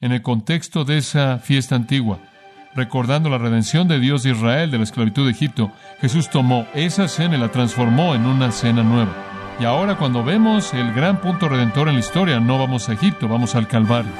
[0.00, 2.18] en el contexto de esa fiesta antigua,
[2.74, 7.06] recordando la redención de Dios de Israel de la esclavitud de Egipto, Jesús tomó esa
[7.06, 9.12] cena y la transformó en una cena nueva.
[9.58, 13.28] Y ahora cuando vemos el gran punto redentor en la historia, no vamos a Egipto,
[13.28, 14.12] vamos al Calvario.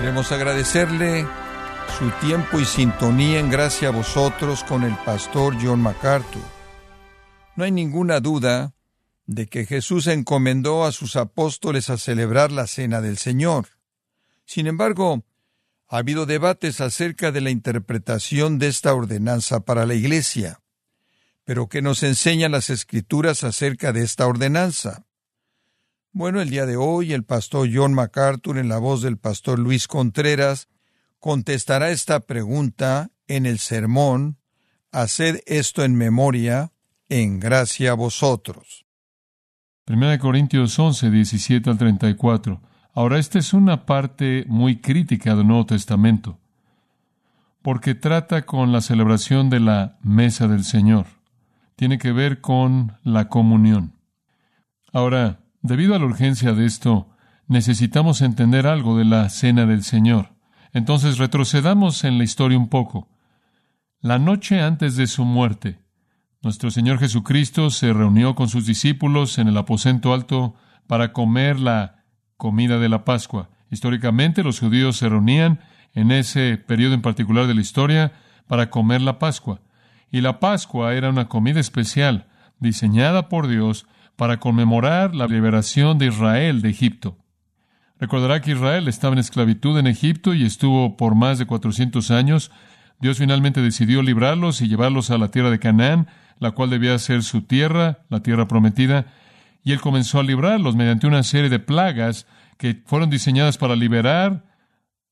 [0.00, 1.26] Queremos agradecerle
[1.98, 6.53] su tiempo y sintonía en gracia a vosotros con el pastor John MacArthur.
[7.56, 8.74] No hay ninguna duda
[9.26, 13.68] de que Jesús encomendó a sus apóstoles a celebrar la cena del Señor.
[14.44, 15.24] Sin embargo,
[15.88, 20.60] ha habido debates acerca de la interpretación de esta ordenanza para la Iglesia.
[21.44, 25.06] Pero ¿qué nos enseñan las Escrituras acerca de esta ordenanza?
[26.12, 29.88] Bueno, el día de hoy el pastor John MacArthur, en la voz del pastor Luis
[29.88, 30.68] Contreras,
[31.18, 34.38] contestará esta pregunta en el sermón
[34.92, 36.73] Haced esto en memoria,
[37.08, 38.86] en gracia a vosotros.
[39.86, 42.62] 1 Corintios 11, 17 al 34.
[42.94, 46.38] Ahora, esta es una parte muy crítica del Nuevo Testamento,
[47.62, 51.06] porque trata con la celebración de la mesa del Señor.
[51.76, 53.94] Tiene que ver con la comunión.
[54.92, 57.08] Ahora, Debido a la urgencia de esto,
[57.48, 60.34] necesitamos entender algo de la cena del Señor.
[60.74, 63.08] Entonces retrocedamos en la historia un poco.
[63.98, 65.78] La noche antes de su muerte,
[66.44, 70.54] nuestro Señor Jesucristo se reunió con sus discípulos en el aposento alto
[70.86, 72.04] para comer la
[72.36, 73.48] comida de la Pascua.
[73.70, 75.60] Históricamente los judíos se reunían
[75.94, 78.12] en ese periodo en particular de la historia
[78.46, 79.60] para comer la Pascua.
[80.10, 82.26] Y la Pascua era una comida especial
[82.58, 83.86] diseñada por Dios
[84.16, 87.16] para conmemorar la liberación de Israel de Egipto.
[87.98, 92.50] Recordará que Israel estaba en esclavitud en Egipto y estuvo por más de 400 años.
[93.00, 97.22] Dios finalmente decidió librarlos y llevarlos a la tierra de Canaán, la cual debía ser
[97.22, 99.06] su tierra, la tierra prometida,
[99.62, 102.26] y él comenzó a librarlos mediante una serie de plagas
[102.58, 104.44] que fueron diseñadas para liberar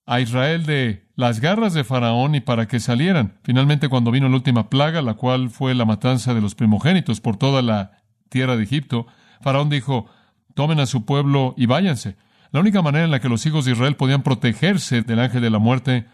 [0.06, 3.38] a Israel de las garras de Faraón y para que salieran.
[3.44, 7.36] Finalmente, cuando vino la última plaga, la cual fue la matanza de los primogénitos por
[7.36, 9.06] toda la tierra de Egipto,
[9.40, 10.06] Faraón dijo,
[10.54, 12.16] tomen a su pueblo y váyanse.
[12.50, 15.50] La única manera en la que los hijos de Israel podían protegerse del ángel de
[15.50, 16.06] la muerte,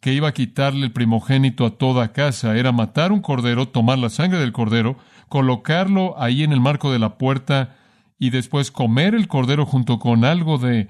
[0.00, 4.08] que iba a quitarle el primogénito a toda casa, era matar un cordero, tomar la
[4.08, 4.96] sangre del cordero,
[5.28, 7.76] colocarlo ahí en el marco de la puerta
[8.18, 10.88] y después comer el cordero junto con algo de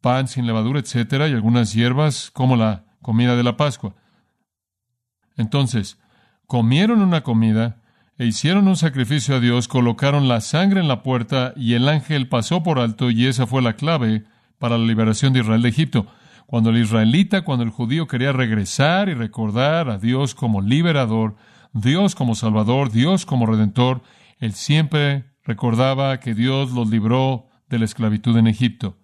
[0.00, 3.94] pan sin levadura, etcétera, y algunas hierbas, como la comida de la Pascua.
[5.36, 5.98] Entonces,
[6.46, 7.82] comieron una comida,
[8.18, 12.28] e hicieron un sacrificio a Dios, colocaron la sangre en la puerta y el ángel
[12.28, 14.24] pasó por alto y esa fue la clave
[14.58, 16.06] para la liberación de Israel de Egipto.
[16.46, 21.34] Cuando el israelita, cuando el judío quería regresar y recordar a Dios como liberador,
[21.72, 24.02] Dios como salvador, Dios como redentor,
[24.38, 28.96] él siempre recordaba que Dios los libró de la esclavitud en Egipto.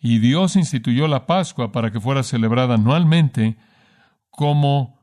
[0.00, 3.56] Y Dios instituyó la Pascua para que fuera celebrada anualmente
[4.30, 5.00] como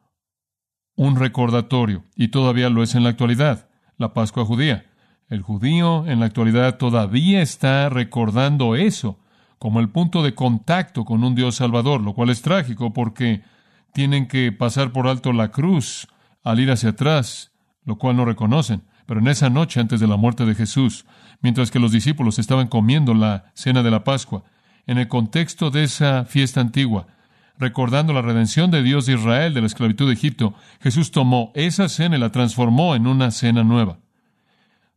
[0.96, 4.86] un recordatorio, y todavía lo es en la actualidad, la Pascua judía.
[5.28, 9.20] El judío en la actualidad todavía está recordando eso
[9.60, 13.42] como el punto de contacto con un Dios Salvador, lo cual es trágico porque
[13.94, 16.08] tienen que pasar por alto la cruz
[16.44, 17.52] al ir hacia atrás,
[17.84, 18.84] lo cual no reconocen.
[19.06, 21.06] Pero en esa noche antes de la muerte de Jesús,
[21.42, 24.44] mientras que los discípulos estaban comiendo la cena de la Pascua,
[24.86, 27.08] en el contexto de esa fiesta antigua,
[27.58, 31.90] recordando la redención de Dios de Israel de la esclavitud de Egipto, Jesús tomó esa
[31.90, 34.00] cena y la transformó en una cena nueva.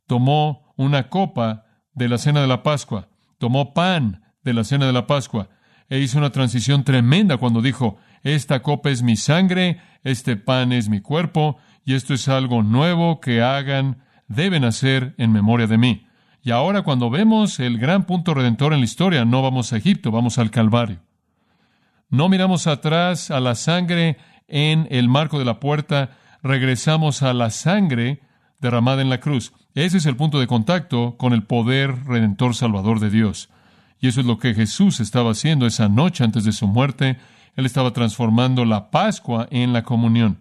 [0.07, 4.93] Tomó una copa de la cena de la Pascua, tomó pan de la cena de
[4.93, 5.49] la Pascua,
[5.89, 10.89] e hizo una transición tremenda cuando dijo, esta copa es mi sangre, este pan es
[10.89, 16.07] mi cuerpo, y esto es algo nuevo que hagan, deben hacer en memoria de mí.
[16.43, 20.11] Y ahora cuando vemos el gran punto redentor en la historia, no vamos a Egipto,
[20.11, 21.01] vamos al Calvario.
[22.09, 24.17] No miramos atrás a la sangre
[24.49, 26.11] en el marco de la puerta,
[26.43, 28.21] regresamos a la sangre
[28.59, 29.53] derramada en la cruz.
[29.75, 33.51] Ese es el punto de contacto con el poder redentor salvador de Dios.
[34.01, 37.19] Y eso es lo que Jesús estaba haciendo esa noche antes de su muerte.
[37.55, 40.39] Él estaba transformando la Pascua en la comunión.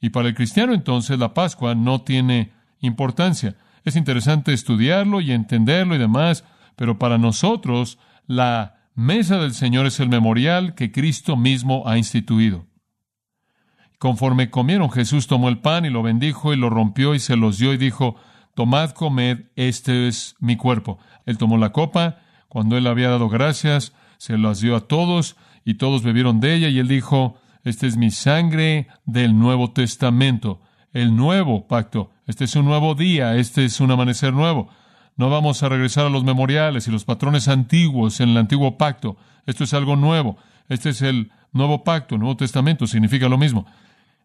[0.00, 3.56] Y para el cristiano entonces la Pascua no tiene importancia.
[3.84, 6.44] Es interesante estudiarlo y entenderlo y demás,
[6.76, 12.66] pero para nosotros la mesa del Señor es el memorial que Cristo mismo ha instituido.
[13.98, 17.58] Conforme comieron, Jesús tomó el pan y lo bendijo y lo rompió y se los
[17.58, 18.16] dio y dijo,
[18.54, 20.98] Tomad, comed, este es mi cuerpo.
[21.26, 22.18] Él tomó la copa,
[22.50, 26.68] cuando él había dado gracias, se las dio a todos y todos bebieron de ella
[26.68, 30.60] y él dijo, Esta es mi sangre del Nuevo Testamento,
[30.92, 34.68] el nuevo pacto, Este es un nuevo día, este es un amanecer nuevo.
[35.16, 39.16] No vamos a regresar a los memoriales y los patrones antiguos en el antiguo pacto.
[39.46, 40.36] Esto es algo nuevo.
[40.68, 43.64] Este es el nuevo pacto, el Nuevo Testamento, significa lo mismo.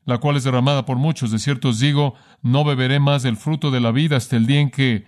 [0.05, 1.29] La cual es derramada por muchos.
[1.29, 4.61] De cierto os digo, no beberé más del fruto de la vida hasta el día
[4.61, 5.05] en que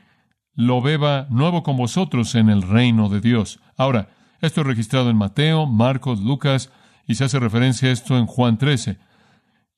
[0.57, 3.59] lo beba nuevo con vosotros en el reino de Dios.
[3.77, 4.09] Ahora,
[4.41, 6.71] esto es registrado en Mateo, Marcos, Lucas,
[7.07, 8.97] y se hace referencia a esto en Juan 13.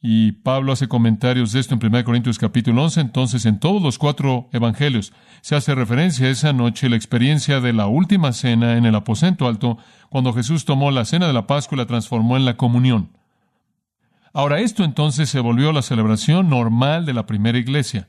[0.02, 3.02] Y Pablo hace comentarios de esto en 1 Corintios capítulo 11.
[3.02, 5.12] Entonces, en todos los cuatro evangelios
[5.42, 9.50] se hace referencia a esa noche, la experiencia de la última cena en el aposento
[9.50, 9.78] alto,
[10.10, 13.10] cuando Jesús tomó la cena de la Pascua y la transformó en la comunión.
[14.32, 18.08] Ahora, esto entonces se volvió la celebración normal de la primera iglesia.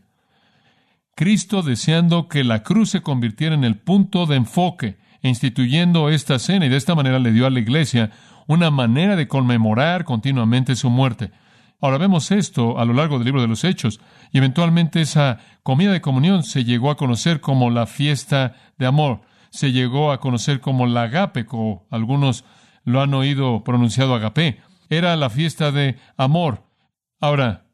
[1.15, 6.67] Cristo deseando que la cruz se convirtiera en el punto de enfoque, instituyendo esta cena,
[6.67, 8.11] y de esta manera le dio a la iglesia
[8.47, 11.31] una manera de conmemorar continuamente su muerte.
[11.81, 14.01] Ahora vemos esto a lo largo del libro de los Hechos,
[14.33, 19.23] y eventualmente esa comida de comunión se llegó a conocer como la fiesta de amor,
[19.51, 22.45] se llegó a conocer como la agape, o algunos
[22.85, 24.61] lo han oído pronunciado agape.
[24.89, 26.65] Era la fiesta de amor.
[27.21, 27.67] Ahora,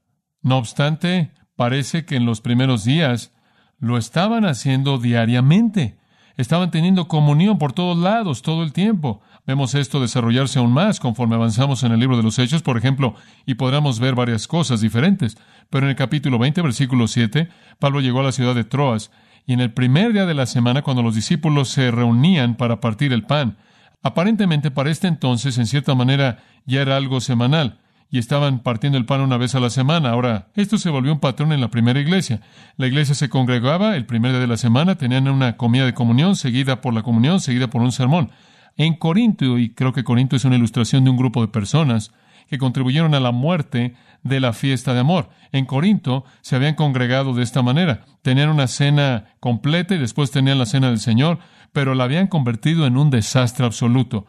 [0.42, 3.32] no obstante, parece que en los primeros días
[3.78, 5.98] lo estaban haciendo diariamente.
[6.36, 9.22] Estaban teniendo comunión por todos lados, todo el tiempo.
[9.46, 13.14] Vemos esto desarrollarse aún más conforme avanzamos en el libro de los Hechos, por ejemplo,
[13.46, 15.38] y podremos ver varias cosas diferentes.
[15.70, 17.48] Pero en el capítulo 20, versículo 7,
[17.78, 19.10] Pablo llegó a la ciudad de Troas,
[19.46, 23.12] y en el primer día de la semana, cuando los discípulos se reunían para partir
[23.12, 23.56] el pan,
[24.02, 27.78] aparentemente para este entonces, en cierta manera, ya era algo semanal
[28.10, 30.10] y estaban partiendo el pan una vez a la semana.
[30.10, 32.40] Ahora, esto se volvió un patrón en la primera iglesia.
[32.76, 36.36] La iglesia se congregaba el primer día de la semana, tenían una comida de comunión,
[36.36, 38.30] seguida por la comunión, seguida por un sermón.
[38.76, 42.12] En Corinto, y creo que Corinto es una ilustración de un grupo de personas
[42.48, 45.30] que contribuyeron a la muerte de la fiesta de amor.
[45.52, 48.04] En Corinto se habían congregado de esta manera.
[48.22, 51.38] Tenían una cena completa y después tenían la cena del Señor,
[51.72, 54.26] pero la habían convertido en un desastre absoluto.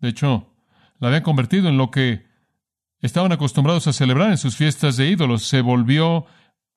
[0.00, 0.48] De hecho,
[0.98, 2.26] la habían convertido en lo que
[3.02, 5.42] estaban acostumbrados a celebrar en sus fiestas de ídolos.
[5.46, 6.24] Se volvió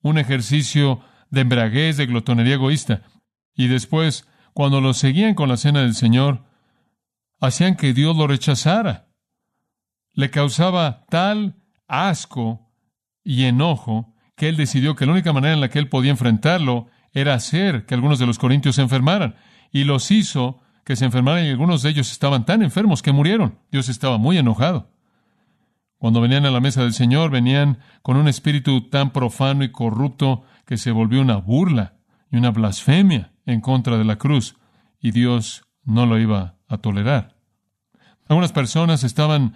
[0.01, 0.99] un ejercicio
[1.29, 3.03] de embriaguez, de glotonería egoísta.
[3.55, 6.43] Y después, cuando lo seguían con la cena del Señor,
[7.39, 9.07] hacían que Dios lo rechazara.
[10.13, 11.55] Le causaba tal
[11.87, 12.71] asco
[13.23, 16.87] y enojo que él decidió que la única manera en la que él podía enfrentarlo
[17.13, 19.35] era hacer que algunos de los corintios se enfermaran.
[19.71, 23.59] Y los hizo que se enfermaran y algunos de ellos estaban tan enfermos que murieron.
[23.71, 24.94] Dios estaba muy enojado.
[25.97, 30.43] Cuando venían a la mesa del Señor, venían con un espíritu tan profano y corrupto
[30.65, 31.95] que se volvió una burla
[32.31, 34.55] y una blasfemia en contra de la cruz,
[34.99, 37.35] y Dios no lo iba a tolerar.
[38.27, 39.55] Algunas personas estaban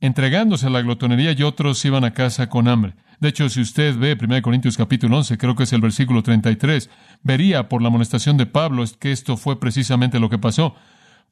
[0.00, 2.94] entregándose a la glotonería y otros iban a casa con hambre.
[3.18, 6.90] De hecho, si usted ve 1 Corintios capítulo 11, creo que es el versículo 33,
[7.22, 10.74] vería por la amonestación de Pablo que esto fue precisamente lo que pasó.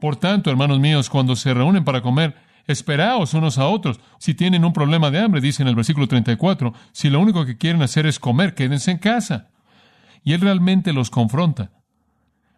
[0.01, 2.35] Por tanto, hermanos míos, cuando se reúnen para comer,
[2.67, 4.01] esperaos unos a otros.
[4.19, 7.59] Si tienen un problema de hambre, dice en el versículo 34, si lo único que
[7.59, 9.49] quieren hacer es comer, quédense en casa.
[10.23, 11.71] Y él realmente los confronta.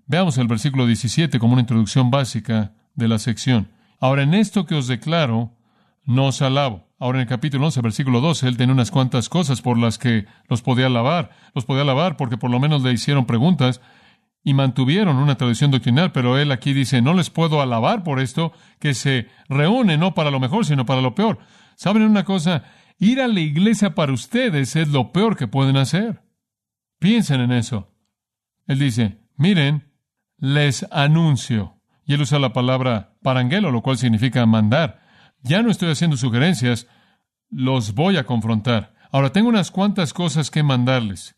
[0.07, 3.69] Veamos el versículo 17 como una introducción básica de la sección.
[3.99, 5.53] Ahora, en esto que os declaro,
[6.05, 6.87] no os alabo.
[6.99, 10.27] Ahora en el capítulo 11, versículo 12, él tiene unas cuantas cosas por las que
[10.49, 11.31] los podía alabar.
[11.55, 13.83] Los podía alabar porque por lo menos le hicieron preguntas
[14.47, 18.53] y mantuvieron una tradición doctrinal, pero él aquí dice, no les puedo alabar por esto,
[18.79, 21.41] que se reúnen no para lo mejor, sino para lo peor.
[21.75, 22.63] ¿Saben una cosa?
[22.97, 26.23] Ir a la iglesia para ustedes es lo peor que pueden hacer.
[27.01, 27.93] Piensen en eso.
[28.69, 29.93] Él dice, miren,
[30.39, 31.83] les anuncio.
[32.05, 35.01] Y él usa la palabra paranguelo, lo cual significa mandar.
[35.43, 36.87] Ya no estoy haciendo sugerencias,
[37.51, 38.95] los voy a confrontar.
[39.11, 41.35] Ahora tengo unas cuantas cosas que mandarles,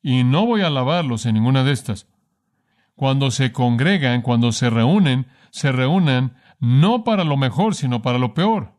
[0.00, 2.11] y no voy a alabarlos en ninguna de estas.
[2.94, 8.34] Cuando se congregan, cuando se reúnen, se reúnen no para lo mejor, sino para lo
[8.34, 8.74] peor.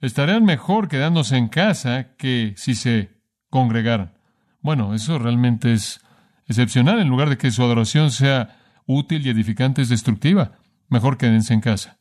[0.00, 3.10] Estarían mejor quedándose en casa que si se
[3.50, 4.14] congregaran.
[4.60, 6.00] Bueno, eso realmente es
[6.46, 7.00] excepcional.
[7.00, 8.56] En lugar de que su adoración sea
[8.86, 10.52] útil y edificante, es destructiva.
[10.88, 11.98] Mejor quédense en casa.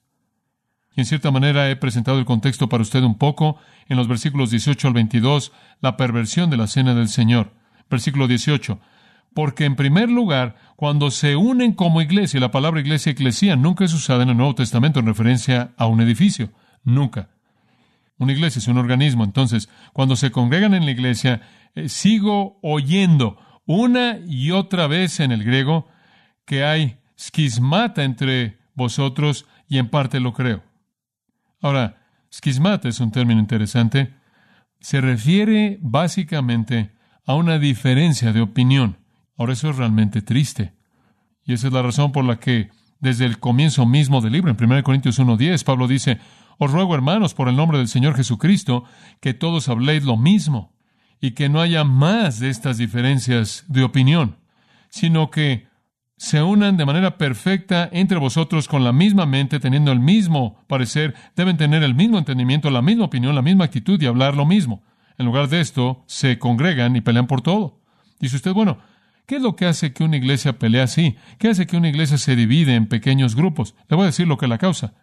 [0.96, 4.52] Y en cierta manera he presentado el contexto para usted un poco en los versículos
[4.52, 5.52] 18 al 22,
[5.82, 7.54] la perversión de la cena del Señor.
[7.90, 8.80] Versículo 18.
[9.34, 13.94] Porque en primer lugar, cuando se unen como iglesia, la palabra iglesia eclesía nunca es
[13.94, 16.52] usada en el Nuevo Testamento en referencia a un edificio,
[16.84, 17.30] nunca.
[18.18, 21.42] Una iglesia es un organismo, entonces, cuando se congregan en la iglesia,
[21.74, 25.88] eh, sigo oyendo una y otra vez en el griego
[26.46, 30.64] que hay schismata entre vosotros y en parte lo creo.
[31.62, 34.14] Ahora, schismata es un término interesante.
[34.80, 36.92] Se refiere básicamente
[37.26, 38.98] a una diferencia de opinión.
[39.38, 40.74] Ahora eso es realmente triste.
[41.46, 44.58] Y esa es la razón por la que desde el comienzo mismo del libro, en
[44.58, 46.20] 1 Corintios 1.10, Pablo dice,
[46.58, 48.86] os ruego, hermanos, por el nombre del Señor Jesucristo,
[49.20, 50.74] que todos habléis lo mismo
[51.20, 54.38] y que no haya más de estas diferencias de opinión,
[54.90, 55.68] sino que
[56.18, 61.16] se unan de manera perfecta entre vosotros con la misma mente, teniendo el mismo parecer,
[61.36, 64.84] deben tener el mismo entendimiento, la misma opinión, la misma actitud y hablar lo mismo.
[65.18, 67.82] En lugar de esto, se congregan y pelean por todo.
[68.20, 68.78] Dice usted, bueno,
[69.26, 71.16] ¿qué es lo que hace que una iglesia pelee así?
[71.38, 73.76] ¿Qué hace que una iglesia se divide en pequeños grupos?
[73.90, 74.94] Le voy a decir lo que la causa.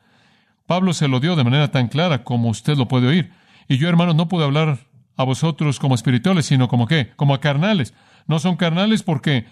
[0.67, 3.33] Pablo se lo dio de manera tan clara como usted lo puede oír.
[3.69, 4.79] Y yo, hermanos, no puedo hablar
[5.17, 7.13] a vosotros como espirituales, sino como qué?
[7.17, 7.95] Como a carnales.
[8.27, 9.47] No son carnales porque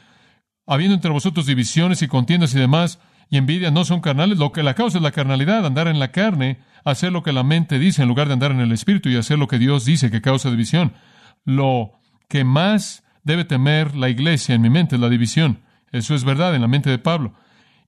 [0.67, 4.63] habiendo entre vosotros divisiones y contiendas y demás, y envidia, no son carnales, lo que
[4.63, 8.03] la causa es la carnalidad, andar en la carne, hacer lo que la mente dice
[8.03, 10.51] en lugar de andar en el espíritu y hacer lo que Dios dice que causa
[10.51, 10.95] división.
[11.45, 11.93] Lo
[12.29, 15.61] que más debe temer la iglesia en mi mente la división.
[15.93, 17.35] Eso es verdad en la mente de Pablo.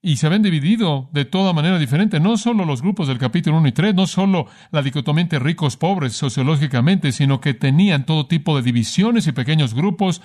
[0.01, 3.67] Y se habían dividido de toda manera diferente, no solo los grupos del capítulo 1
[3.67, 8.55] y 3, no solo la dicotomía entre ricos, pobres, sociológicamente, sino que tenían todo tipo
[8.55, 10.21] de divisiones y pequeños grupos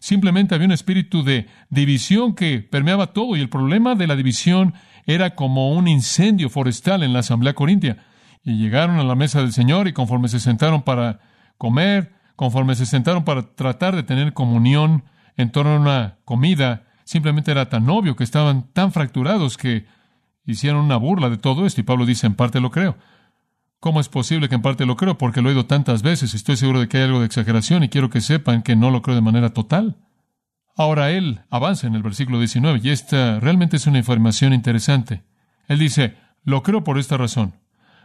[0.00, 4.72] Simplemente había un espíritu de división que permeaba todo y el problema de la división
[5.04, 7.98] era como un incendio forestal en la asamblea corintia.
[8.42, 11.20] Y llegaron a la mesa del Señor y conforme se sentaron para
[11.58, 15.04] comer, conforme se sentaron para tratar de tener comunión
[15.36, 19.84] en torno a una comida, simplemente era tan obvio que estaban tan fracturados que
[20.46, 21.82] hicieron una burla de todo esto.
[21.82, 22.96] Y Pablo dice, en parte lo creo.
[23.78, 25.18] ¿Cómo es posible que en parte lo creo?
[25.18, 26.32] Porque lo he oído tantas veces.
[26.32, 29.02] Estoy seguro de que hay algo de exageración y quiero que sepan que no lo
[29.02, 29.98] creo de manera total.
[30.74, 35.24] Ahora él avanza en el versículo 19 y esta realmente es una información interesante.
[35.68, 37.60] Él dice, lo creo por esta razón.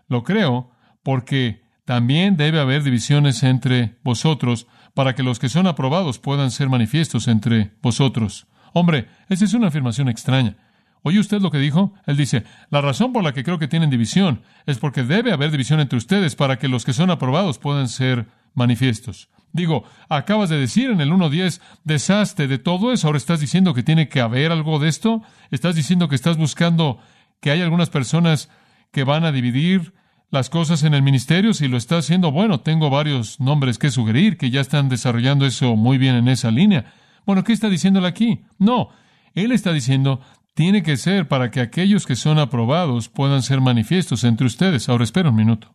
[0.09, 0.71] Lo creo
[1.03, 6.67] porque también debe haber divisiones entre vosotros para que los que son aprobados puedan ser
[6.69, 8.47] manifiestos entre vosotros.
[8.73, 10.57] Hombre, esa es una afirmación extraña.
[11.03, 11.93] ¿Oye usted lo que dijo?
[12.07, 15.51] Él dice, la razón por la que creo que tienen división es porque debe haber
[15.51, 18.25] división entre ustedes para que los que son aprobados puedan ser
[18.55, 19.29] manifiestos.
[19.53, 23.83] Digo, acabas de decir en el 1.10, desastre de todo eso, ahora estás diciendo que
[23.83, 26.99] tiene que haber algo de esto, estás diciendo que estás buscando
[27.39, 28.49] que hay algunas personas
[28.91, 29.93] que van a dividir
[30.31, 34.37] las cosas en el ministerio, si lo está haciendo, bueno, tengo varios nombres que sugerir
[34.37, 36.93] que ya están desarrollando eso muy bien en esa línea.
[37.25, 38.41] Bueno, ¿qué está diciéndole aquí?
[38.57, 38.89] No,
[39.33, 40.21] él está diciendo,
[40.53, 44.89] tiene que ser para que aquellos que son aprobados puedan ser manifiestos entre ustedes.
[44.89, 45.73] Ahora espera un minuto.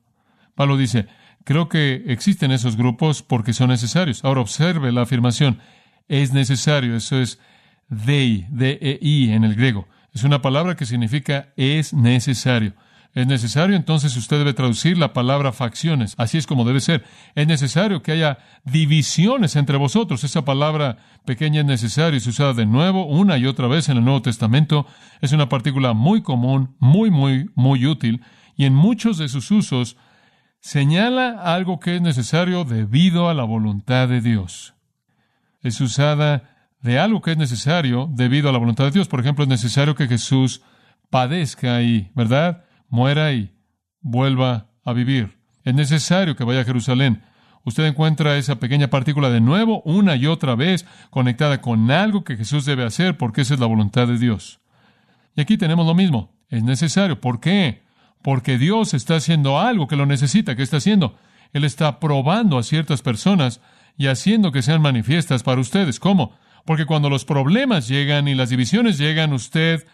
[0.54, 1.06] Pablo dice,
[1.44, 4.24] creo que existen esos grupos porque son necesarios.
[4.24, 5.60] Ahora observe la afirmación.
[6.08, 6.96] Es necesario.
[6.96, 7.38] Eso es
[7.88, 9.86] dei, D-E-I en el griego.
[10.12, 12.74] Es una palabra que significa es necesario
[13.12, 16.14] es necesario, entonces usted debe traducir la palabra facciones.
[16.16, 17.04] Así es como debe ser.
[17.34, 20.22] Es necesario que haya divisiones entre vosotros.
[20.22, 23.96] Esa palabra pequeña es necesaria y se usa de nuevo una y otra vez en
[23.96, 24.86] el Nuevo Testamento.
[25.20, 28.22] Es una partícula muy común, muy, muy, muy útil
[28.56, 29.96] y en muchos de sus usos
[30.60, 34.74] señala algo que es necesario debido a la voluntad de Dios.
[35.62, 36.44] Es usada
[36.80, 39.08] de algo que es necesario debido a la voluntad de Dios.
[39.08, 40.62] Por ejemplo, es necesario que Jesús
[41.10, 42.64] padezca ahí, ¿verdad?
[42.90, 43.52] Muera y
[44.00, 45.38] vuelva a vivir.
[45.64, 47.22] Es necesario que vaya a Jerusalén.
[47.64, 52.36] Usted encuentra esa pequeña partícula de nuevo una y otra vez conectada con algo que
[52.36, 54.60] Jesús debe hacer porque esa es la voluntad de Dios.
[55.36, 56.32] Y aquí tenemos lo mismo.
[56.48, 57.20] Es necesario.
[57.20, 57.82] ¿Por qué?
[58.22, 60.56] Porque Dios está haciendo algo que lo necesita.
[60.56, 61.16] ¿Qué está haciendo?
[61.52, 63.60] Él está probando a ciertas personas
[63.96, 66.00] y haciendo que sean manifiestas para ustedes.
[66.00, 66.32] ¿Cómo?
[66.64, 69.86] Porque cuando los problemas llegan y las divisiones llegan, usted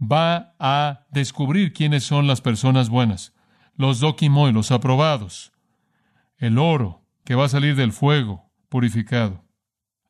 [0.00, 3.32] va a descubrir quiénes son las personas buenas,
[3.74, 5.52] los dokimoi, los aprobados,
[6.38, 9.44] el oro que va a salir del fuego purificado.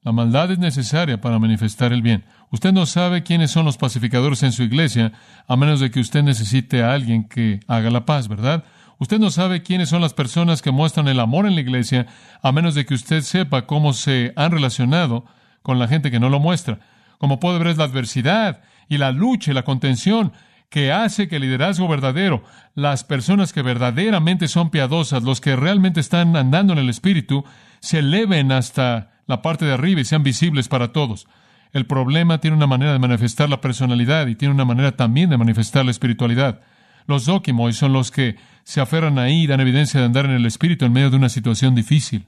[0.03, 2.25] La maldad es necesaria para manifestar el bien.
[2.53, 5.13] Usted no sabe quiénes son los pacificadores en su iglesia,
[5.49, 8.65] a menos de que usted necesite a alguien que haga la paz, ¿verdad?
[8.99, 12.07] Usted no sabe quiénes son las personas que muestran el amor en la iglesia,
[12.41, 15.25] a menos de que usted sepa cómo se han relacionado
[15.63, 16.79] con la gente que no lo muestra.
[17.19, 20.33] Como puede ver, es la adversidad y la lucha y la contención
[20.69, 22.43] que hace que el liderazgo verdadero,
[22.75, 27.45] las personas que verdaderamente son piadosas, los que realmente están andando en el Espíritu,
[27.81, 31.27] se eleven hasta la parte de arriba y sean visibles para todos.
[31.73, 35.37] El problema tiene una manera de manifestar la personalidad y tiene una manera también de
[35.37, 36.63] manifestar la espiritualidad.
[37.07, 40.47] Los Dokimoi son los que se aferran ahí y dan evidencia de andar en el
[40.47, 42.27] Espíritu en medio de una situación difícil.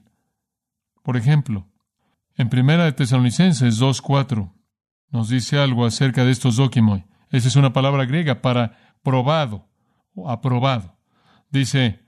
[1.03, 1.67] Por ejemplo,
[2.37, 4.53] en Primera de Tesalonicenses 2.4,
[5.11, 7.05] nos dice algo acerca de estos dokimoi.
[7.31, 9.67] Esa es una palabra griega para probado
[10.15, 10.97] o aprobado.
[11.49, 11.99] Dice,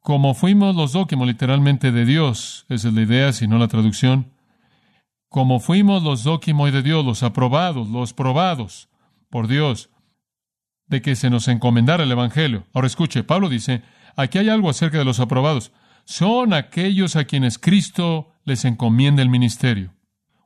[0.00, 4.32] como fuimos los dokimoi literalmente de Dios, esa es la idea, si no la traducción,
[5.32, 8.90] como fuimos los dóquimos de Dios, los aprobados, los probados
[9.30, 9.88] por Dios,
[10.88, 12.66] de que se nos encomendara el Evangelio.
[12.74, 13.82] Ahora escuche, Pablo dice,
[14.14, 15.72] aquí hay algo acerca de los aprobados.
[16.04, 19.94] Son aquellos a quienes Cristo les encomienda el ministerio.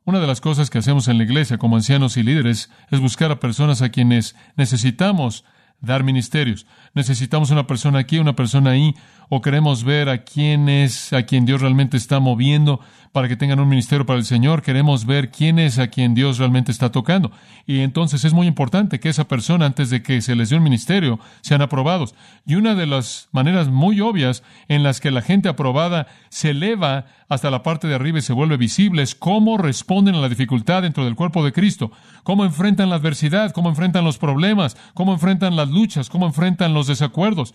[0.07, 3.29] Una de las cosas que hacemos en la iglesia como ancianos y líderes es buscar
[3.29, 5.43] a personas a quienes necesitamos
[5.81, 6.65] dar ministerios.
[6.93, 8.95] Necesitamos una persona aquí, una persona ahí,
[9.29, 12.79] o queremos ver a quién es, a quien Dios realmente está moviendo
[13.11, 14.61] para que tengan un ministerio para el Señor.
[14.61, 17.31] Queremos ver quién es a quien Dios realmente está tocando.
[17.65, 20.63] Y entonces es muy importante que esa persona, antes de que se les dé un
[20.63, 22.15] ministerio, sean aprobados.
[22.45, 27.05] Y una de las maneras muy obvias en las que la gente aprobada se eleva
[27.27, 30.83] hasta la parte de arriba y se vuelve visible es cómo responden a la dificultad
[30.83, 31.91] dentro del cuerpo de Cristo,
[32.23, 36.87] cómo enfrentan la adversidad, cómo enfrentan los problemas, cómo enfrentan las luchas, cómo enfrentan los
[36.87, 37.53] desacuerdos.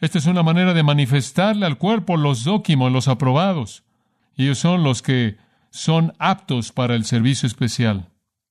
[0.00, 3.82] Esta es una manera de manifestarle al cuerpo los dóquimos, los aprobados.
[4.36, 5.36] Y ellos son los que
[5.70, 8.08] son aptos para el servicio especial.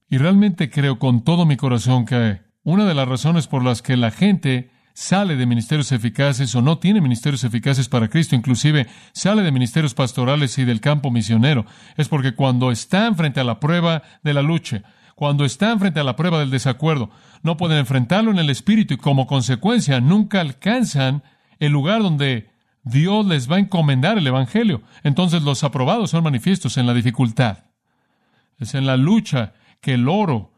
[0.10, 3.96] Y realmente creo con todo mi corazón que una de las razones por las que
[3.96, 9.44] la gente sale de ministerios eficaces o no tiene ministerios eficaces para Cristo, inclusive sale
[9.44, 11.66] de ministerios pastorales y del campo misionero,
[11.98, 14.84] es porque cuando están frente a la prueba de la lucha,
[15.16, 17.10] cuando están frente a la prueba del desacuerdo,
[17.42, 21.24] no pueden enfrentarlo en el espíritu y como consecuencia nunca alcanzan
[21.60, 22.50] el lugar donde
[22.84, 24.82] Dios les va a encomendar el Evangelio.
[25.04, 27.66] Entonces los aprobados son manifiestos en la dificultad.
[28.58, 30.54] Es en la lucha que el oro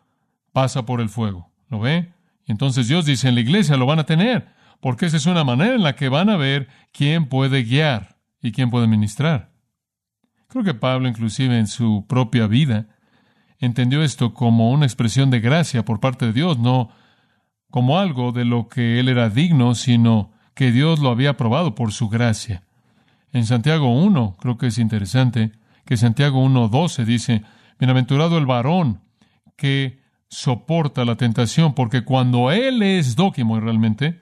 [0.54, 1.52] pasa por el fuego.
[1.70, 2.14] ¿Lo ve?
[2.46, 4.48] Entonces Dios dice, en la iglesia lo van a tener,
[4.80, 8.52] porque esa es una manera en la que van a ver quién puede guiar y
[8.52, 9.52] quién puede ministrar.
[10.48, 12.88] Creo que Pablo, inclusive en su propia vida,
[13.60, 16.90] entendió esto como una expresión de gracia por parte de Dios, no
[17.70, 21.94] como algo de lo que él era digno, sino que Dios lo había aprobado por
[21.94, 22.64] su gracia.
[23.32, 25.54] En Santiago 1, creo que es interesante,
[25.86, 27.44] que Santiago 1.12 dice,
[27.80, 29.00] Bienaventurado el varón
[29.56, 34.20] que soporta la tentación, porque cuando él es dóquimo realmente,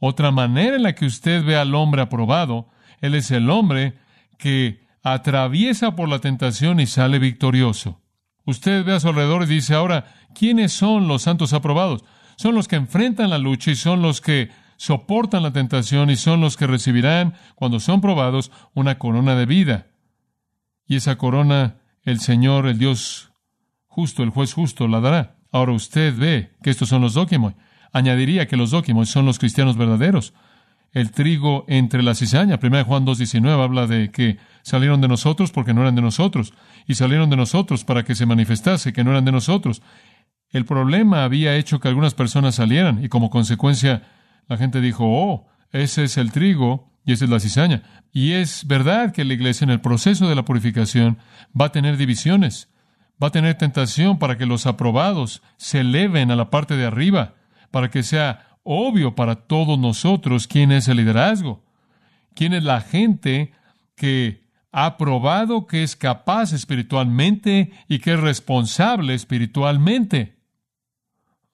[0.00, 2.66] otra manera en la que usted ve al hombre aprobado,
[3.00, 3.94] él es el hombre
[4.40, 8.00] que atraviesa por la tentación y sale victorioso.
[8.44, 12.04] Usted ve a su alrededor y dice ahora, ¿quiénes son los santos aprobados?
[12.36, 16.40] Son los que enfrentan la lucha y son los que soportan la tentación y son
[16.40, 19.86] los que recibirán, cuando son probados, una corona de vida.
[20.86, 23.32] Y esa corona el Señor, el Dios
[23.86, 25.36] justo, el juez justo, la dará.
[25.50, 27.54] Ahora usted ve que estos son los dóquimos.
[27.92, 30.32] Añadiría que los dóquimos son los cristianos verdaderos.
[30.92, 32.60] El trigo entre la cizaña.
[32.62, 36.54] 1 Juan 2.19 habla de que salieron de nosotros porque no eran de nosotros.
[36.86, 39.82] Y salieron de nosotros para que se manifestase que no eran de nosotros.
[40.50, 44.02] El problema había hecho que algunas personas salieran y como consecuencia
[44.48, 47.82] la gente dijo, oh, ese es el trigo y esa es la cizaña.
[48.12, 51.18] Y es verdad que la iglesia en el proceso de la purificación
[51.58, 52.70] va a tener divisiones,
[53.22, 57.34] va a tener tentación para que los aprobados se eleven a la parte de arriba,
[57.70, 61.64] para que sea obvio para todos nosotros quién es el liderazgo,
[62.34, 63.52] quién es la gente
[63.94, 70.36] que ha probado que es capaz espiritualmente y que es responsable espiritualmente.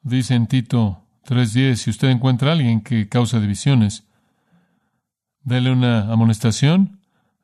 [0.02, 4.06] Dice en Tito 3.10, si usted encuentra a alguien que causa divisiones,
[5.42, 7.00] dele una amonestación,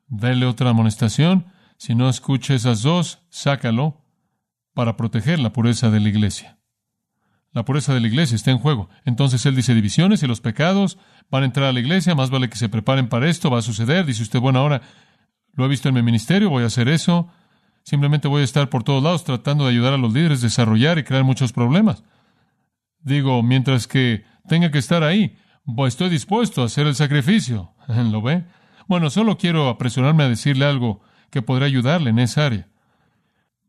[0.07, 1.45] dele otra amonestación.
[1.77, 4.01] Si no escucha esas dos, sácalo
[4.73, 6.57] para proteger la pureza de la iglesia.
[7.51, 8.89] La pureza de la iglesia está en juego.
[9.05, 10.97] Entonces él dice divisiones y los pecados
[11.31, 13.63] van a entrar a la iglesia, más vale que se preparen para esto, va a
[13.63, 14.05] suceder.
[14.05, 14.81] Dice usted, bueno, ahora
[15.53, 17.29] lo he visto en mi ministerio, voy a hacer eso.
[17.83, 21.03] Simplemente voy a estar por todos lados tratando de ayudar a los líderes desarrollar y
[21.03, 22.03] crear muchos problemas.
[23.01, 25.37] Digo, mientras que tenga que estar ahí,
[25.75, 27.73] pues estoy dispuesto a hacer el sacrificio.
[27.87, 28.45] ¿Lo ve?
[28.87, 32.67] Bueno, solo quiero apresurarme a decirle algo que podrá ayudarle en esa área.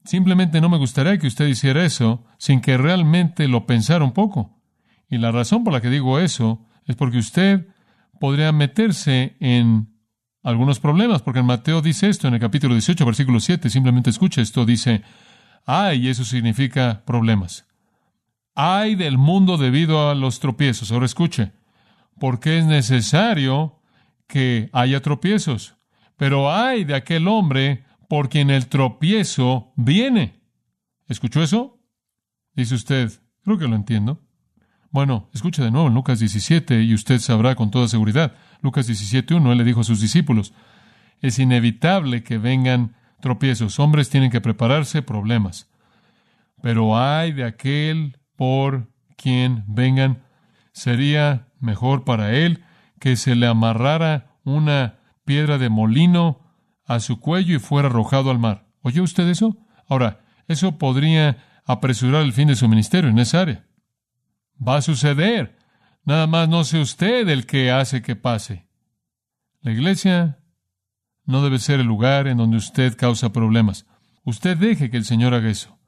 [0.04, 4.58] Simplemente no me gustaría que usted hiciera eso sin que realmente lo pensara un poco.
[5.10, 7.66] Y la razón por la que digo eso es porque usted
[8.18, 9.90] podría meterse en
[10.42, 14.40] algunos problemas, porque en Mateo dice esto en el capítulo 18, versículo 7, simplemente escucha
[14.40, 15.02] esto, dice,
[15.66, 17.66] ay, eso significa problemas.
[18.54, 20.92] Hay del mundo debido a los tropiezos.
[20.92, 21.52] Ahora escuche,
[22.18, 23.80] porque es necesario
[24.26, 25.76] que haya tropiezos,
[26.16, 30.40] pero hay de aquel hombre por quien el tropiezo viene.
[31.08, 31.78] ¿Escuchó eso?
[32.54, 33.10] Dice usted,
[33.42, 34.20] creo que lo entiendo.
[34.90, 38.34] Bueno, escuche de nuevo en Lucas 17 y usted sabrá con toda seguridad.
[38.60, 40.52] Lucas 17.1, él le dijo a sus discípulos,
[41.20, 43.78] es inevitable que vengan tropiezos.
[43.78, 45.70] Hombres tienen que prepararse problemas.
[46.62, 50.22] Pero hay de aquel por quien vengan,
[50.72, 52.64] sería mejor para él
[52.98, 56.40] que se le amarrara una piedra de molino
[56.86, 58.66] a su cuello y fuera arrojado al mar.
[58.80, 59.58] ¿Oye usted eso?
[59.86, 63.66] Ahora, eso podría apresurar el fin de su ministerio en esa área.
[64.56, 65.58] Va a suceder.
[66.06, 68.66] Nada más no sea usted el que hace que pase.
[69.60, 70.38] La iglesia
[71.26, 73.84] no debe ser el lugar en donde usted causa problemas.
[74.24, 75.78] Usted deje que el Señor haga eso.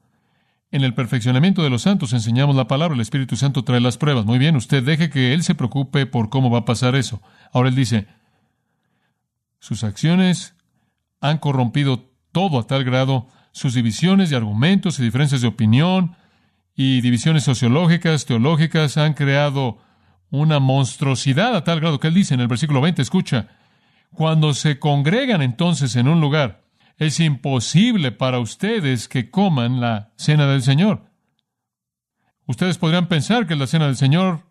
[0.73, 4.25] En el perfeccionamiento de los santos enseñamos la palabra, el Espíritu Santo trae las pruebas.
[4.25, 7.21] Muy bien, usted deje que Él se preocupe por cómo va a pasar eso.
[7.51, 8.07] Ahora Él dice,
[9.59, 10.55] sus acciones
[11.21, 16.15] han corrompido todo a tal grado, sus divisiones de argumentos y diferencias de opinión
[16.75, 19.77] y divisiones sociológicas, teológicas, han creado
[20.31, 23.47] una monstruosidad a tal grado que Él dice en el versículo 20, escucha,
[24.11, 26.62] cuando se congregan entonces en un lugar,
[26.97, 31.11] es imposible para ustedes que coman la cena del Señor.
[32.45, 34.45] Ustedes podrían pensar que la cena del Señor,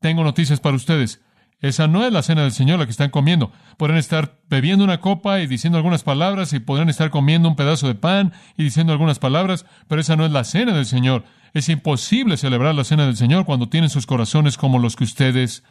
[0.00, 1.22] tengo noticias para ustedes.
[1.60, 3.50] Esa no es la cena del Señor la que están comiendo.
[3.78, 7.86] Podrían estar bebiendo una copa y diciendo algunas palabras y podrían estar comiendo un pedazo
[7.86, 11.24] de pan y diciendo algunas palabras, pero esa no es la cena del Señor.
[11.54, 15.64] Es imposible celebrar la cena del Señor cuando tienen sus corazones como los que ustedes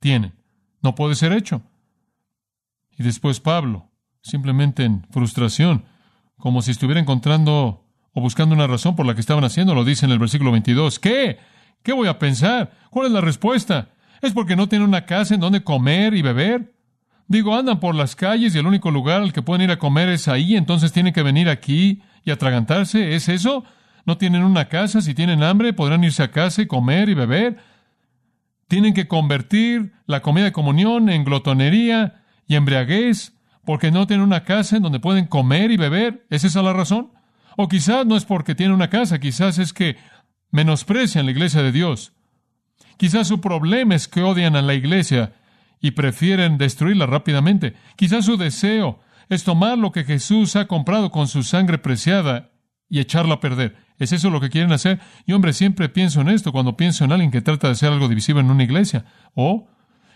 [0.00, 0.34] tienen.
[0.82, 1.62] No puede ser hecho.
[2.98, 3.92] Y después Pablo,
[4.26, 5.84] simplemente en frustración,
[6.36, 10.06] como si estuviera encontrando o buscando una razón por la que estaban haciendo, lo dice
[10.06, 10.98] en el versículo 22.
[10.98, 11.38] ¿Qué?
[11.82, 12.72] ¿Qué voy a pensar?
[12.90, 13.90] ¿Cuál es la respuesta?
[14.20, 16.74] ¿Es porque no tienen una casa en donde comer y beber?
[17.28, 20.08] Digo, andan por las calles y el único lugar al que pueden ir a comer
[20.08, 23.14] es ahí, entonces tienen que venir aquí y atragantarse.
[23.14, 23.64] ¿Es eso?
[24.04, 25.00] ¿No tienen una casa?
[25.00, 27.58] Si tienen hambre, podrán irse a casa y comer y beber.
[28.68, 33.35] Tienen que convertir la comida de comunión en glotonería y embriaguez
[33.66, 36.24] porque no tienen una casa en donde pueden comer y beber.
[36.30, 37.12] ¿Es esa la razón?
[37.56, 39.96] O quizás no es porque tienen una casa, quizás es que
[40.52, 42.12] menosprecian la iglesia de Dios.
[42.96, 45.34] Quizás su problema es que odian a la iglesia
[45.80, 47.74] y prefieren destruirla rápidamente.
[47.96, 52.52] Quizás su deseo es tomar lo que Jesús ha comprado con su sangre preciada
[52.88, 53.76] y echarla a perder.
[53.98, 55.00] ¿Es eso lo que quieren hacer?
[55.26, 58.08] Y hombre, siempre pienso en esto cuando pienso en alguien que trata de hacer algo
[58.08, 59.06] divisivo en una iglesia.
[59.34, 59.68] ¿O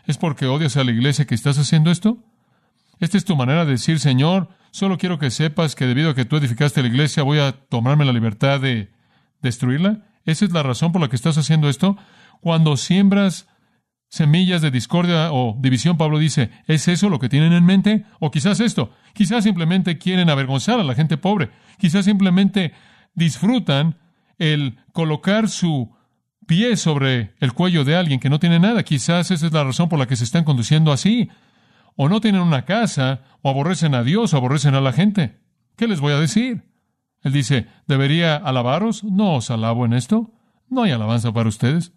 [0.06, 2.18] es porque odias a la iglesia que estás haciendo esto?
[3.00, 6.26] Esta es tu manera de decir, Señor, solo quiero que sepas que debido a que
[6.26, 8.92] tú edificaste la iglesia voy a tomarme la libertad de
[9.40, 10.06] destruirla.
[10.26, 11.96] ¿Esa es la razón por la que estás haciendo esto?
[12.42, 13.48] Cuando siembras
[14.10, 18.04] semillas de discordia o división, Pablo dice, ¿es eso lo que tienen en mente?
[18.18, 22.74] O quizás esto, quizás simplemente quieren avergonzar a la gente pobre, quizás simplemente
[23.14, 23.96] disfrutan
[24.36, 25.94] el colocar su
[26.46, 29.88] pie sobre el cuello de alguien que no tiene nada, quizás esa es la razón
[29.88, 31.30] por la que se están conduciendo así
[32.02, 35.38] o no tienen una casa, o aborrecen a Dios, o aborrecen a la gente.
[35.76, 36.64] ¿Qué les voy a decir?
[37.20, 39.04] Él dice, ¿debería alabaros?
[39.04, 40.32] No os alabo en esto.
[40.70, 41.92] No hay alabanza para ustedes.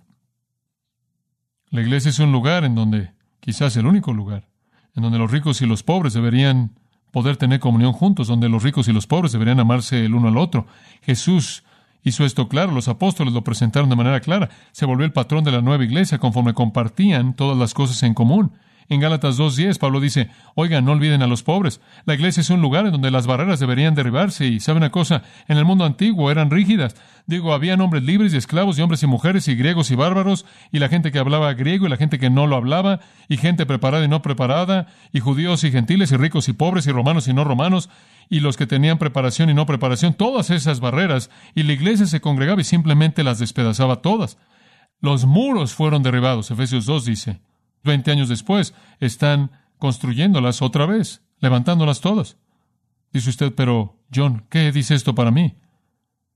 [1.69, 4.49] La iglesia es un lugar en donde, quizás el único lugar,
[4.93, 6.77] en donde los ricos y los pobres deberían
[7.11, 10.37] poder tener comunión juntos, donde los ricos y los pobres deberían amarse el uno al
[10.37, 10.67] otro.
[11.03, 11.63] Jesús
[12.03, 15.53] hizo esto claro, los apóstoles lo presentaron de manera clara, se volvió el patrón de
[15.53, 18.51] la nueva iglesia conforme compartían todas las cosas en común.
[18.89, 21.81] En Gálatas 2.10, Pablo dice, oigan, no olviden a los pobres.
[22.05, 24.45] La iglesia es un lugar en donde las barreras deberían derribarse.
[24.45, 26.95] Y sabe una cosa, en el mundo antiguo eran rígidas.
[27.25, 30.79] Digo, habían hombres libres y esclavos, y hombres y mujeres, y griegos y bárbaros, y
[30.79, 34.03] la gente que hablaba griego y la gente que no lo hablaba, y gente preparada
[34.03, 37.45] y no preparada, y judíos y gentiles, y ricos y pobres, y romanos y no
[37.45, 37.89] romanos,
[38.29, 42.19] y los que tenían preparación y no preparación, todas esas barreras, y la iglesia se
[42.19, 44.37] congregaba y simplemente las despedazaba todas.
[44.99, 47.39] Los muros fueron derribados, Efesios 2 dice.
[47.83, 52.37] Veinte años después, están construyéndolas otra vez, levantándolas todas.
[53.11, 55.57] Dice usted, pero John, ¿qué dice esto para mí?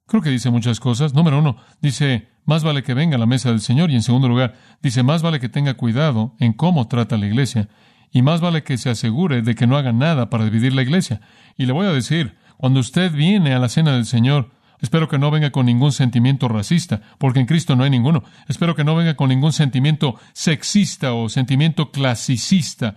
[0.05, 1.13] Creo que dice muchas cosas.
[1.13, 3.91] Número uno, dice, más vale que venga a la mesa del Señor.
[3.91, 7.67] Y en segundo lugar, dice, más vale que tenga cuidado en cómo trata la iglesia.
[8.12, 11.19] Y más vale que se asegure de que no haga nada para dividir la iglesia.
[11.57, 15.17] Y le voy a decir, cuando usted viene a la cena del Señor, Espero que
[15.17, 18.23] no venga con ningún sentimiento racista, porque en Cristo no hay ninguno.
[18.47, 22.95] Espero que no venga con ningún sentimiento sexista o sentimiento clasicista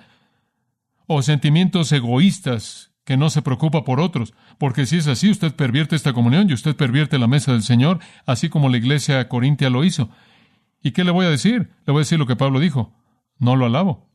[1.06, 5.96] o sentimientos egoístas que no se preocupa por otros, porque si es así, usted pervierte
[5.96, 9.82] esta comunión y usted pervierte la mesa del Señor, así como la iglesia corintia lo
[9.82, 10.10] hizo.
[10.82, 11.70] ¿Y qué le voy a decir?
[11.86, 12.92] Le voy a decir lo que Pablo dijo.
[13.38, 14.06] No lo alabo.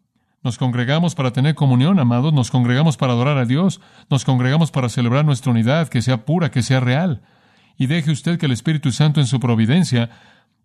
[0.44, 4.90] Nos congregamos para tener comunión, amados, nos congregamos para adorar a Dios, nos congregamos para
[4.90, 7.24] celebrar nuestra unidad, que sea pura, que sea real
[7.78, 10.10] y deje usted que el Espíritu Santo en su providencia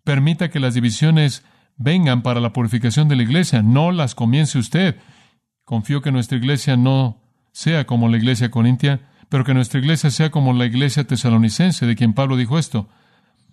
[0.03, 1.43] permita que las divisiones
[1.77, 4.97] vengan para la purificación de la iglesia, no las comience usted.
[5.63, 7.21] Confío que nuestra iglesia no
[7.51, 11.95] sea como la iglesia corintia, pero que nuestra iglesia sea como la iglesia tesalonicense, de
[11.95, 12.89] quien Pablo dijo esto.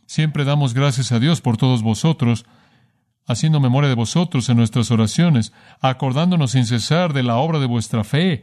[0.07, 2.47] Siempre damos gracias a Dios por todos vosotros,
[3.27, 8.05] haciendo memoria de vosotros en nuestras oraciones, acordándonos sin cesar de la obra de vuestra
[8.05, 8.43] fe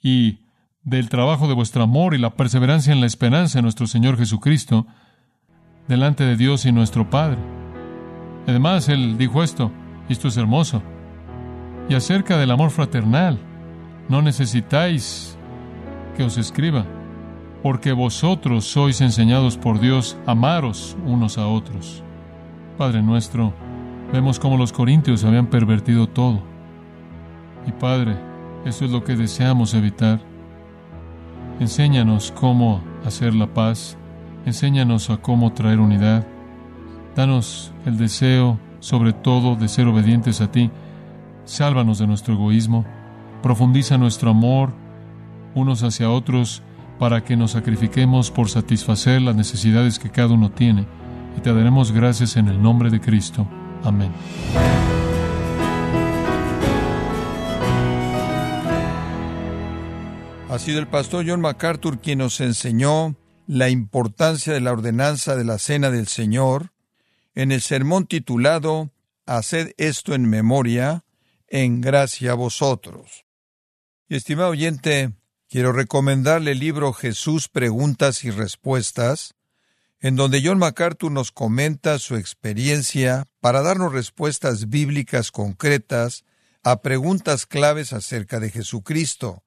[0.00, 0.39] y
[0.82, 4.86] del trabajo de vuestro amor y la perseverancia en la esperanza de nuestro Señor Jesucristo
[5.88, 7.38] delante de Dios y nuestro Padre.
[8.46, 9.70] Además, Él dijo esto,
[10.08, 10.82] y esto es hermoso,
[11.88, 13.38] y acerca del amor fraternal,
[14.08, 15.36] no necesitáis
[16.16, 16.86] que os escriba,
[17.62, 22.02] porque vosotros sois enseñados por Dios amaros unos a otros.
[22.78, 23.52] Padre nuestro,
[24.12, 26.42] vemos cómo los corintios habían pervertido todo.
[27.66, 28.16] Y Padre,
[28.64, 30.29] eso es lo que deseamos evitar.
[31.60, 33.98] Enséñanos cómo hacer la paz,
[34.46, 36.26] enséñanos a cómo traer unidad.
[37.14, 40.70] Danos el deseo, sobre todo, de ser obedientes a ti.
[41.44, 42.86] Sálvanos de nuestro egoísmo.
[43.42, 44.72] Profundiza nuestro amor
[45.54, 46.62] unos hacia otros
[46.98, 50.86] para que nos sacrifiquemos por satisfacer las necesidades que cada uno tiene.
[51.36, 53.46] Y te daremos gracias en el nombre de Cristo.
[53.84, 54.10] Amén.
[60.60, 65.58] Sido el pastor John MacArthur quien nos enseñó la importancia de la ordenanza de la
[65.58, 66.74] Cena del Señor
[67.34, 68.92] en el sermón titulado
[69.24, 71.06] Haced esto en memoria,
[71.48, 73.24] en gracia a vosotros.
[74.06, 75.14] Y estimado oyente,
[75.48, 79.36] quiero recomendarle el libro Jesús Preguntas y Respuestas,
[79.98, 86.24] en donde John MacArthur nos comenta su experiencia para darnos respuestas bíblicas concretas
[86.62, 89.42] a preguntas claves acerca de Jesucristo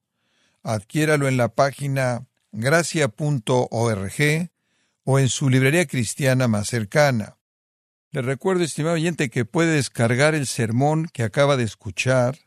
[0.64, 4.50] adquiéralo en la página gracia.org
[5.04, 7.36] o en su librería cristiana más cercana.
[8.10, 12.38] Le recuerdo, estimado oyente, que puede descargar el sermón que acaba de escuchar,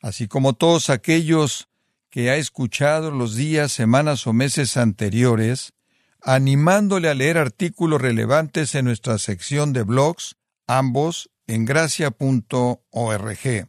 [0.00, 1.68] así como todos aquellos
[2.10, 5.72] que ha escuchado los días, semanas o meses anteriores,
[6.20, 13.68] animándole a leer artículos relevantes en nuestra sección de blogs, ambos en gracia.org.